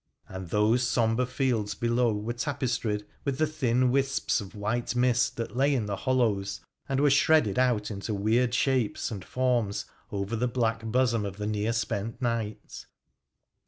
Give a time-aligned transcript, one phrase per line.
[0.27, 5.55] And those sombre fields below were tapestried with the thin wisps of white mist that
[5.55, 10.47] lay in the hollows, and were shredded out into weird shapes and forms over the
[10.47, 12.87] black bosom of the near spent night.